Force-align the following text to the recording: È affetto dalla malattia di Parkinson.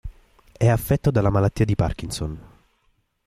È 0.51 0.67
affetto 0.67 1.11
dalla 1.11 1.29
malattia 1.29 1.63
di 1.63 1.75
Parkinson. 1.75 2.39